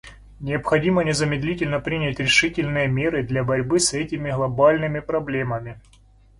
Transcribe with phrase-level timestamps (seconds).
[0.39, 5.79] Необходимо незамедлительно принять решительные меры для борьбы с этими глобальными проблемами.